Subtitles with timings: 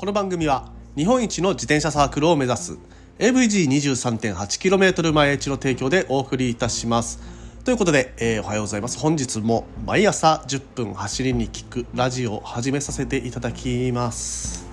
[0.00, 2.78] この番組は日本一の自転車サークルを目指す
[3.18, 7.20] AVG23.8km 前地の提供でお送りいたします。
[7.66, 8.98] ということで、えー、おはようございます。
[8.98, 14.64] 本日も毎朝10分走りに聞くラジオを始めさせていただきます。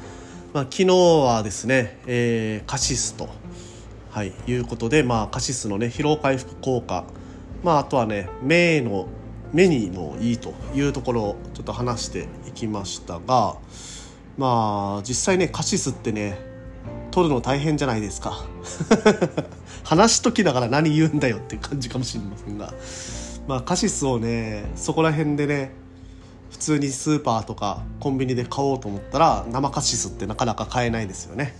[0.53, 3.27] まあ、昨日はですね、えー、カシスと、
[4.11, 7.03] はい、いうことで、まあ、カシスのね疲労回復効果、
[7.65, 9.09] まあ、あとはね目の
[9.51, 13.57] 目にもいいというところをちょっと話していきましたが
[14.37, 16.37] まあ実際ねカシスってね
[17.11, 18.45] 取るの大変じゃないですか。
[19.83, 22.73] 話しときながら何言うんだよって感じかもしれませんが。
[23.47, 25.71] まあカシスをねそこら辺でね
[26.51, 31.55] 普通にスーパーとかコンビニで買おうと思ったら生カシスってなかなか買えないですよね。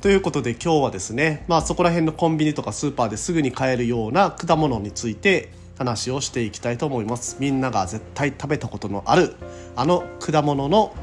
[0.00, 7.38] ということで今日はですねまあそこら辺のコンビニとかスーパーですぐに買えるような果物について話をしていきたいと思います。
[7.40, 9.34] みんなが絶対食べたことのある
[9.74, 10.94] あの果物の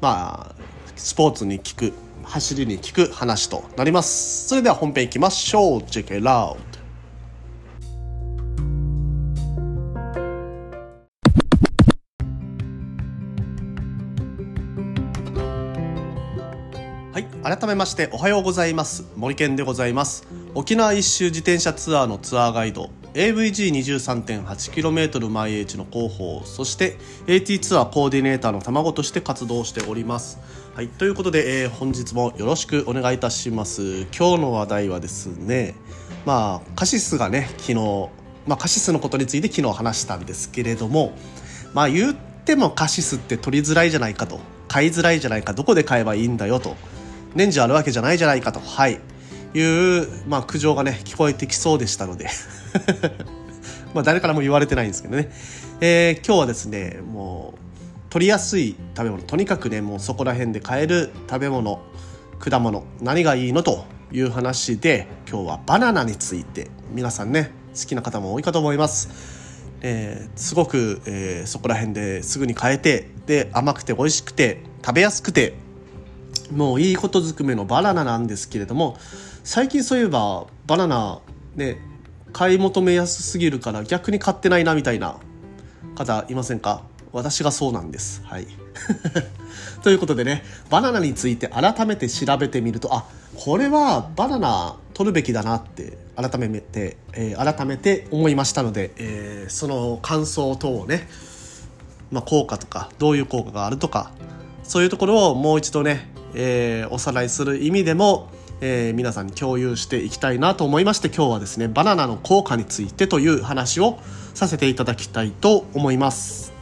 [0.00, 0.62] まあ
[0.94, 1.92] スポーツに効く
[2.24, 4.48] 走りに効く話となります。
[4.48, 5.80] それでは本編いきましょう。
[5.80, 6.56] Check it out
[17.12, 17.24] はい
[17.58, 19.04] 改めましておはようございます。
[19.16, 20.26] 森健でございます。
[20.54, 30.38] 沖縄一周自転車ツアーのツアーガイド AVG23.8km 毎 H の広報そして AT ツアーコーディネーターの卵として活動しております。
[30.74, 34.02] はいということで、えー、本日もよろしくお願いいたします。
[34.16, 35.74] 今日の話題はですね
[36.26, 38.10] まあカシスがね昨日
[38.46, 41.16] まあカシスのことについて昨日話したんですけれども
[41.72, 46.76] まあ言ってもカシスって取りづらいじゃないかと買いづらいじゃないかどこで買えばいいんだよと
[47.34, 48.60] 年中あるわけじゃないじゃないかと。
[48.60, 49.00] はい。
[49.58, 52.28] いう、まあ、苦情がね聞こえてきそうでしたので。
[53.94, 55.30] まあ誰からも言われてないんですけどね、
[55.80, 57.58] えー、今日はですねもう
[58.10, 59.22] 取りやすい食べ物。
[59.22, 61.80] とにかくねもうそこら辺で買える食べ物
[62.38, 69.08] 果物何がいいのという話で今日はバナナについて皆さんね好きな方も多いかと思います、
[69.80, 75.54] えー、すごく、えー、そこら辺ですぐに買えてで甘くて美味しくて食べやすくて
[76.52, 78.96] もういいことずくめのバナナなんですけれども
[79.46, 81.20] 最近そういえばバナナ
[81.54, 81.78] ね
[82.32, 85.20] 買い求めやすすぎるから逆に買ってないなみたいな
[85.94, 86.82] 方いませんか？
[87.12, 88.22] 私がそうなんです。
[88.24, 88.48] はい。
[89.84, 93.04] ということでね、バナナについて改めて調べてみると、あ、
[93.36, 101.08] これはバナナ取るべきだなって改めて、えー、改めて思いましたので、えー、その感想等をね、
[102.10, 104.10] まあ、効果とか、どういう効果があるとか、
[104.64, 108.28] そういうところをもう一度ね、えー、おさらいする意味でも、
[108.60, 113.98] えー、皆さんに共有していきたいなと思いまして今日はですねバナナの効果についてという話を
[114.34, 116.52] させていただきたいと思います。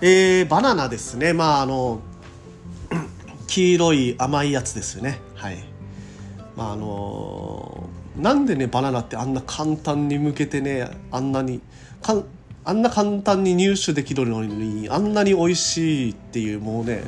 [0.00, 1.32] えー、バナナですね。
[1.32, 2.00] まああの
[3.46, 5.20] 黄色い甘いやつですよね。
[5.34, 5.58] はい。
[6.56, 11.60] まああのなんでねバナナってあんな簡単に向けてねあんなに
[12.02, 12.24] かん
[12.64, 17.02] あんな簡単に入手できるのにあんなに美味しいっていうもうね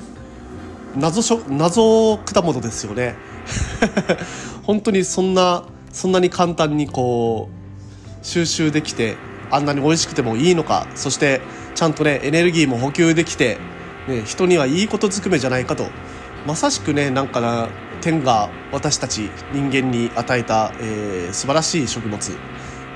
[0.97, 3.15] 謎謎果物ですよね。
[4.65, 9.17] 本当にそんなそんなに簡単にこう収集できて
[9.51, 11.41] あんなに美味しくてもいいのかそして
[11.75, 13.59] ちゃんとねエネルギーも補給できて、
[14.09, 15.87] ね、人にはいいことずくめじゃないかと。
[16.47, 17.69] まさしくねなんかな
[18.01, 22.19] 天が私たち人間に与えた、えー、素晴らしい食物。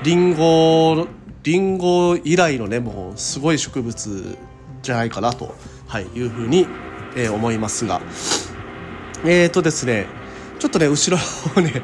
[0.03, 1.07] リンゴ
[1.43, 4.37] リンゴ以来のねもうすごい植物
[4.81, 5.53] じゃないかなと、
[5.87, 6.67] はい、いうふうに、
[7.15, 8.01] えー、思いますが。
[9.25, 10.07] えっ、ー、とですね
[10.61, 11.17] ちょっとね後ろ
[11.57, 11.81] をね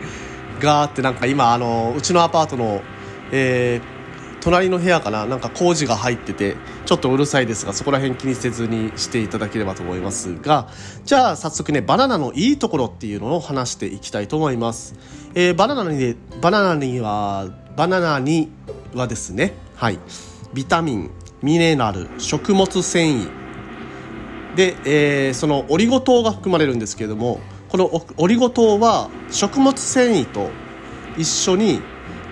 [0.59, 2.83] ガーってなんか今あのうちのアパートの、
[3.31, 6.55] えー、隣の部屋かななんか工事が入ってて
[6.85, 10.69] ちょっとうるさいですがそこら辺気にせずにしていただければと思いますが
[11.05, 14.93] じゃあ早速ねバナナのいいところっていうのを話していきたいと思います、
[15.33, 18.51] えー、バナナにバナナにはバナナに
[18.93, 19.97] はですねはい
[20.53, 21.11] ビタミン
[21.41, 23.29] ミネラル食物繊維。
[24.55, 30.49] で、えー、そのオリゴ糖が含まれるんですけれどもこのオリゴ糖は食物繊維と
[31.17, 31.81] 一緒に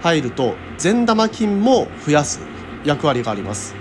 [0.01, 2.39] 入ると善玉菌も増やす
[2.85, 3.75] 役割があります。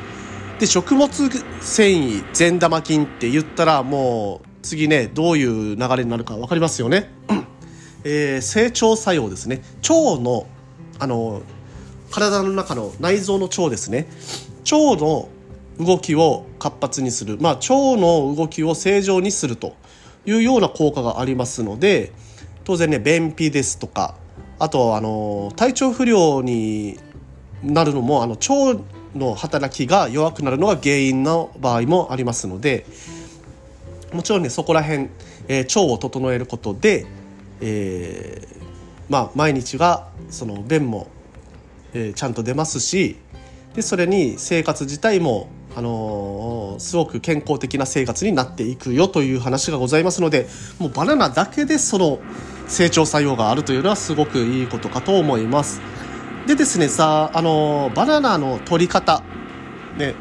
[0.59, 1.31] で食物繊
[1.61, 7.11] 維善玉菌って言ったらもう次ねどういう流れになるか分かりますよね、
[8.05, 9.63] えー、成長作用ですね。
[9.89, 10.47] 腸の
[10.99, 11.43] あの
[12.11, 14.07] 体の中の内臓の腸ですね。
[14.71, 15.29] 腸の
[15.79, 19.75] 動きを活発にする、まあ、腸の動きを正常にすると。
[20.27, 22.13] いうような効果がありますので
[22.65, 24.17] 当然ね便秘ですとか
[24.59, 26.99] あとあの体調不良に
[27.63, 28.81] なるのもあの腸
[29.15, 32.87] の働きが弱くなるのが原因の場合もありますので
[34.13, 35.09] もちろんねそこら辺、
[35.49, 37.07] えー、腸を整えることで、
[37.61, 38.65] えー、
[39.09, 41.09] まあ毎日がその便も、
[41.93, 43.17] えー、ちゃんと出ますし
[43.75, 50.47] でそれに生活自体もあのー、すごく健康的な生活になっていくよという話がございますので
[50.79, 52.21] もうバナナだけでその
[52.69, 55.81] 成長作用があるというのはすごくいいことかと思います。
[56.47, 59.23] でですねさあのバナナの取り方
[59.97, 60.15] ね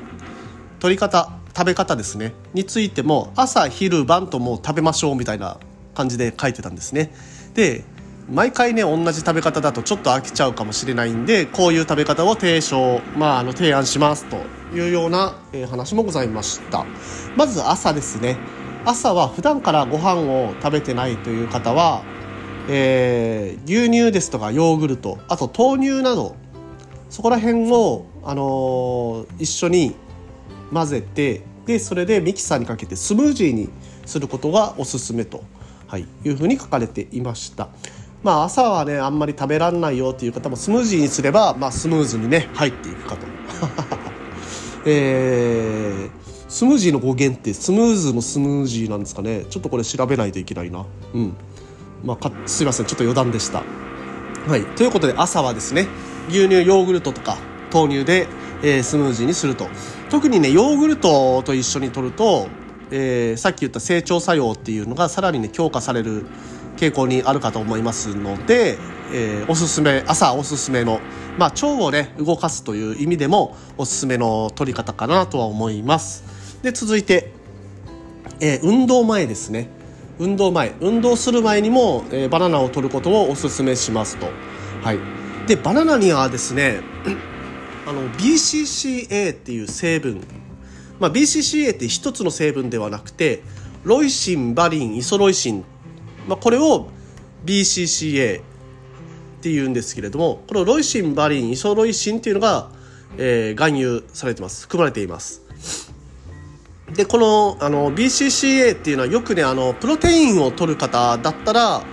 [0.79, 5.57] 取り方食べ方ですねについても朝昼晩ともう食べましょうみたいな
[5.93, 7.13] 感じで書いてたんですね。
[7.53, 7.83] で
[8.29, 14.37] 毎回ね同じ食べ方だとちょっと飽きちゃうかもしれないんでこういう食べ方を提唱、まあ、あの提案しますと
[14.75, 16.85] いうような、え、話もございました
[17.35, 18.37] まず朝ですね
[18.85, 22.03] 朝は普段からご飯を食べてないという方は
[22.69, 26.35] えー、牛乳ですとかヨーグルトあと豆乳など
[27.09, 29.95] そこら辺を、あのー、一緒に
[30.71, 33.69] 混ぜてでそれでミキサーにかけてスムージーに
[34.05, 35.43] することがおすすめと、
[35.87, 37.69] はい、いうふうに書かれていました。
[38.23, 43.27] まあ、朝はねあんまり食べられないよっていう方もスムージーにすれば、まあ、スムーズにね入っていくかと。
[44.85, 46.09] えー、
[46.49, 50.85] スムージーの語源ってスムーズのスムージーなんですかねちょっとこれ調べないといけないな。
[51.13, 51.33] うん
[52.03, 53.63] まあ、すいませんちょっと余談でした。
[54.47, 55.87] はい、ということで朝はですね
[56.27, 57.37] 牛乳ヨーグルトとか
[57.73, 58.27] 豆乳で、
[58.61, 59.67] えー、スムージーにすると
[60.09, 62.47] 特にねヨーグルトと一緒に摂ると、
[62.91, 66.25] えー、さっき言った成長作用っていうのがさらにね強化される
[66.77, 68.77] 傾向にあるかと思いますので、
[69.11, 70.99] えー、おすすめ朝おすすめの、
[71.37, 76.23] まあ、腸をね動かすという意味でもおすすめの取り方かなとは思います。
[76.61, 77.31] で続いて、
[78.39, 79.67] えー、運動前ですね。
[80.19, 80.75] 運動前。
[80.79, 84.27] 運動する前にも、えー、バナナを取ることをおすすめしますと。
[84.83, 84.99] はい、
[85.47, 86.81] でバナナにはですね
[87.87, 90.21] あの BCCA っていう成分、
[90.99, 93.43] まあ、BCCA って一つの成分ではなくて
[93.83, 95.65] ロイシンバリンイソロイシン、
[96.27, 96.89] まあ、これを
[97.45, 98.43] BCCA っ
[99.41, 102.69] ていうんですけれどもこのロイシンバリンイソロイシンっていうのが、
[103.17, 104.63] えー、含有されてます。
[104.63, 105.41] 含まれています。
[106.93, 111.83] でこのあの BCCA っていうのはよくねあのプロテインを取る方だったら、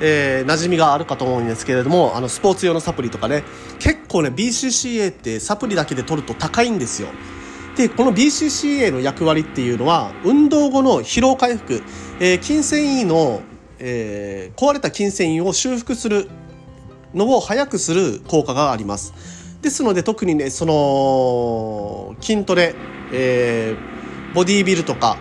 [0.00, 3.44] えー、馴染みがあるかと思うんですけれどもあのスポーツ用のサプリとかね。
[3.78, 7.08] 結構ね BCCA ってサプリだけで取ると高いんですよ。
[7.76, 11.82] でこの BCCA の役割っていうのは運動後の疲労回復、
[12.20, 13.40] えー、筋繊維の、
[13.84, 16.28] えー、壊れた筋繊維を修復する
[17.14, 19.12] のを早くする効果があります
[19.60, 22.74] ですので特にねその筋トレ、
[23.12, 23.92] えー
[24.34, 25.16] ボディービルとか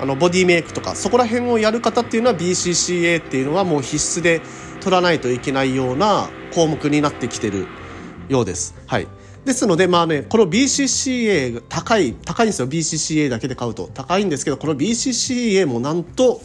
[0.00, 4.42] あのボディメイクとかそこら辺をやる方っていうのは BCCA っていうのはもう必須で
[4.80, 7.66] 取らないといけないような項目になってきてる
[8.28, 8.74] ようです。
[8.86, 9.08] はい。
[9.44, 12.68] ですので、まあね、この BCCA が高い、高いんですよ。
[12.68, 13.88] BCCA だけで買うと。
[13.94, 16.40] 高いんですけど、この BCCA もなんと、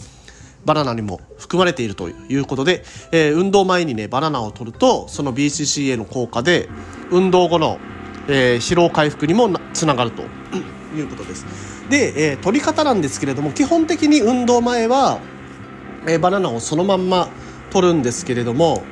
[0.65, 6.69] バナナにも含まれているということで、えー、運動前にね、バナナを取ると、その BCCA の効果で、
[7.09, 7.79] 運動後の、
[8.27, 10.23] えー、疲労回復にもつながると。
[10.95, 11.45] いうことです。
[11.89, 15.19] で、えー、取り方なんですけれども基本的に運動前は、
[16.07, 17.27] えー、バナナをそのまんま
[17.69, 18.83] 取るんですけれども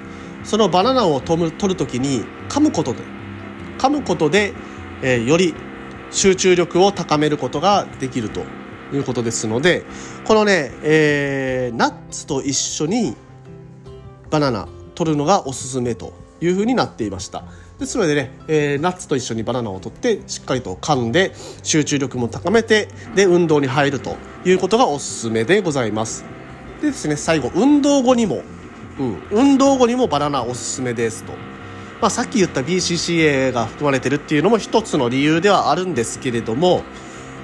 [0.44, 3.00] そのバナナを取る取る時に噛むことで
[3.78, 4.54] 噛むことで、
[5.02, 5.54] えー、より
[6.12, 8.42] 集中力を高めることができると。
[8.94, 9.84] いうことですので
[10.26, 13.16] このね、えー、ナッツと一緒に
[14.30, 17.44] バナナ取るのがおすすめというふうになっていました。
[17.80, 21.34] ですのでね、えー、ナッツと一緒にバナナを取ってしっかりと噛んで
[21.64, 26.26] 集中力も高めてで運動に入るということがおすすめでございます
[26.82, 28.44] でですね最後運動後にも、
[29.00, 31.32] うん、運動後にもバナナおすすめですと、
[32.02, 36.84] まあ、さっき言った BCCA が含まれてるっていうのも一つの理由ではあるんですけれども、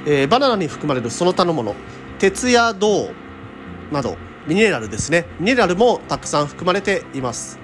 [0.05, 1.75] えー、バナナに含まれるその他のもの
[2.19, 3.09] 鉄や銅
[3.91, 5.25] などミネラルですね。
[5.39, 7.59] ミネラルもたくさん含まれています。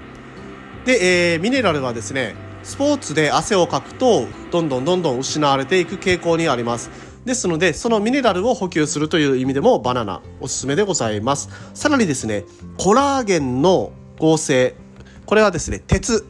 [0.84, 6.90] で、えー、ミネラルはですねスポーツで汗をかくとどんどんどんどん失われていく傾向にあります。
[7.24, 11.48] ですのでそのミネラルを補給するという意味でもバナナおすすめでございます。
[11.72, 12.44] さらにですね
[12.78, 14.74] コラーゲンの合成。
[15.24, 16.26] これはですね鉄、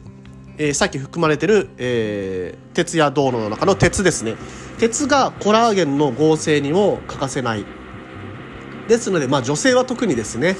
[0.59, 4.35] えー、さっき含まれてる、えー、鉄や銅の中の鉄ですね。
[4.83, 7.63] 鉄がコラーゲンの合成にも欠かせない。
[8.89, 10.57] ですので、まあ、女性は特にですね、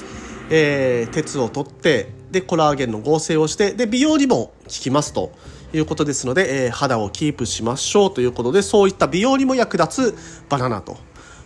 [0.50, 5.34] えー、鉄を取ってでコラーゲンの合成をしてで美容にも効きますと
[5.74, 10.96] いうことですので、えー、肌をキープしましょうということでそういった美容にも役立つバナナと、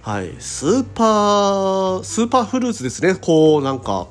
[0.03, 3.15] はい、スーパースーパーフルーツですね。
[3.15, 4.05] こうなんか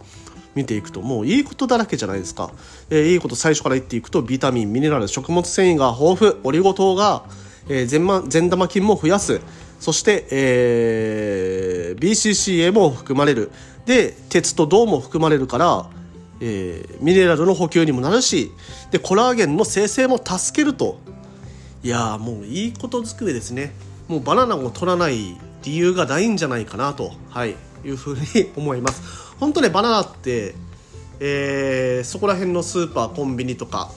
[0.56, 2.50] 見ていくともういいことだらけじゃないですか、
[2.90, 7.26] えー、いいこと最初から言っていくとビタミンミネラル食物繊維が豊富オリゴ糖が、
[7.68, 9.40] えー、善,、ま、善玉菌も増やす。
[9.80, 13.50] そして、えー、BCCA も含まれる。
[13.84, 15.88] で鉄と銅も含まれるから、
[16.40, 18.50] えー、ミネラルの補給にもなるし
[18.90, 20.98] でコラーゲンの生成も助けると。
[21.82, 23.72] いやもういいことずくめですね。
[24.08, 27.54] もうバナナを取らない理由がないんじゃないかなと、はい、
[27.84, 29.02] いうふうに 思います。
[29.38, 30.54] 本当ねバナナって、
[31.20, 33.90] えー、そこら辺のスーパーコンビニとか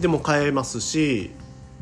[0.00, 1.30] でも買えますし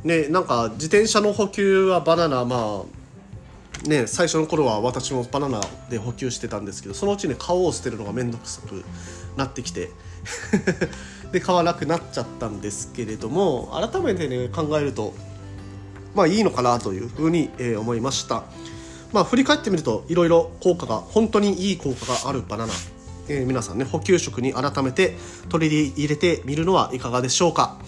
[0.05, 8.85] ねなんか自転車の補給はバナナまあね最初の頃は私もバナナで補給してたんですけどそのうちね皮を捨てるのが面倒くさく
[9.37, 9.91] なってきて
[11.33, 15.15] で買わなくなっちゃったんですけれども改めてね考えると
[16.15, 18.45] まあいいのかなというふうに、えー、思いました。
[19.13, 22.73] まあ振り返ってみるといろいろ効果が本当にいい効果があるバナナ。
[23.29, 25.17] えー、皆さんね補給食に改めて
[25.51, 27.79] 取り入れてみるのはいかがでしょうか。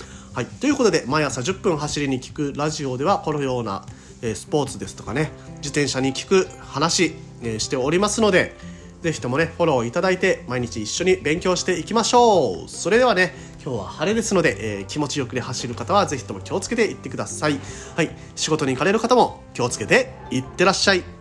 [0.40, 3.84] はい、ということで毎朝10分走りに聞くラジオではこのような、
[4.22, 8.56] えー、スポーツですとかね自転車に聞く話、えー、しておりますので
[9.02, 12.68] 是非ともねフォローいただいて毎日一緒に勉強していきましょう。
[12.70, 17.60] それではね今日は晴れですので、えー、気持ちよくね走る方は是非とも気をつけていってください。
[17.94, 18.10] はい。
[18.34, 21.19] 仕事に行かれる方も気をつけていってらっしゃい。